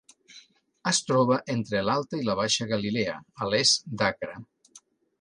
[0.91, 4.39] Es troba entre l'Alta i la Baixa Galilea, a l'est d'Acre.